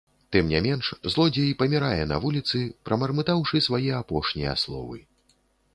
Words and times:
Тым 0.35 0.45
не 0.53 0.61
менш, 0.67 0.87
злодзей 1.15 1.51
памірае 1.59 2.03
на 2.13 2.17
вуліцы, 2.25 2.63
прамармытаўшы 2.91 3.63
свае 3.69 3.91
апошнія 4.01 4.61
словы. 4.65 4.97